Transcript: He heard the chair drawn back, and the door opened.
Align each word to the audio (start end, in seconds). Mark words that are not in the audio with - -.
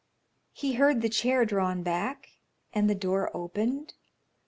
He 0.51 0.73
heard 0.73 1.03
the 1.03 1.09
chair 1.09 1.45
drawn 1.45 1.83
back, 1.83 2.29
and 2.73 2.89
the 2.89 2.95
door 2.95 3.29
opened. 3.37 3.93